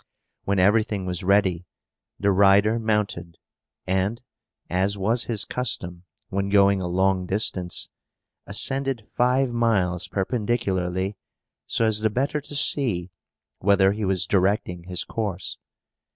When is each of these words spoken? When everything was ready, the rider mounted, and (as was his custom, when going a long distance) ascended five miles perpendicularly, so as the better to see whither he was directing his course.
When 0.45 0.57
everything 0.57 1.05
was 1.05 1.23
ready, 1.23 1.67
the 2.19 2.31
rider 2.31 2.79
mounted, 2.79 3.37
and 3.85 4.19
(as 4.67 4.97
was 4.97 5.25
his 5.25 5.45
custom, 5.45 6.05
when 6.29 6.49
going 6.49 6.81
a 6.81 6.87
long 6.87 7.27
distance) 7.27 7.87
ascended 8.47 9.05
five 9.07 9.49
miles 9.51 10.07
perpendicularly, 10.07 11.17
so 11.67 11.85
as 11.85 11.99
the 11.99 12.09
better 12.09 12.41
to 12.41 12.55
see 12.55 13.11
whither 13.59 13.91
he 13.91 14.03
was 14.03 14.25
directing 14.25 14.85
his 14.85 15.03
course. 15.03 15.59